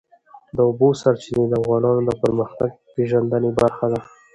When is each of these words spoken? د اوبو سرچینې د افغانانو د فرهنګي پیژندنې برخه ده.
د 0.55 0.57
اوبو 0.67 0.89
سرچینې 1.01 1.45
د 1.49 1.53
افغانانو 1.63 1.99
د 2.05 2.09
فرهنګي 2.19 2.67
پیژندنې 2.93 3.49
برخه 3.59 3.85
ده. 3.91 3.99